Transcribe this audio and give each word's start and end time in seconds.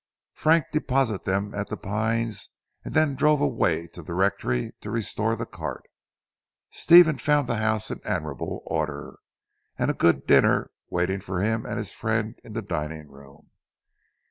Frank 0.33 0.65
deposited 0.71 1.25
them 1.25 1.53
at 1.53 1.67
"The 1.67 1.77
Pines" 1.77 2.49
and 2.83 2.95
then 2.95 3.13
drove 3.13 3.39
away 3.39 3.85
to 3.89 4.01
the 4.01 4.15
Rectory 4.15 4.71
to 4.81 4.89
restore 4.89 5.35
the 5.35 5.45
cart. 5.45 5.83
Stephen 6.71 7.19
found 7.19 7.47
the 7.47 7.57
house 7.57 7.91
in 7.91 8.01
admirable 8.03 8.63
order, 8.65 9.19
and 9.77 9.91
a 9.91 9.93
good 9.93 10.25
dinner 10.25 10.71
waiting 10.89 11.19
for 11.19 11.41
him 11.41 11.67
and 11.67 11.77
his 11.77 11.91
friend 11.91 12.33
in 12.43 12.53
the 12.53 12.63
dining 12.63 13.09
room. 13.09 13.51